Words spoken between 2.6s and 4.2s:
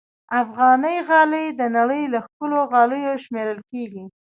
غالیو شمېرل کېږي.